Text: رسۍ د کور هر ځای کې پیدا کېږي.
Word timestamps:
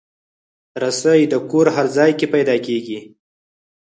رسۍ 0.83 1.21
د 1.33 1.33
کور 1.51 1.67
هر 1.75 1.85
ځای 1.97 2.11
کې 2.19 2.27
پیدا 2.33 2.55
کېږي. 2.65 2.99